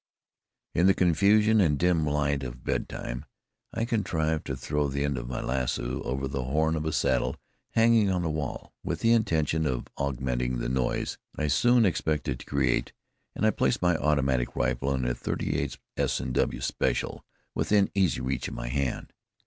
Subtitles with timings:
[0.73, 3.23] In the confusion and dim light of bedtime
[3.71, 7.35] I contrived to throw the end of my lasso over the horn of a saddle
[7.73, 12.45] hanging on the wall, with the intention of augmenting the noise I soon expected to
[12.47, 12.93] create;
[13.35, 16.19] and I placed my automatic rifle and .38 S.
[16.19, 16.61] and W.
[16.61, 17.23] Special
[17.53, 19.13] within easy reach of my hand.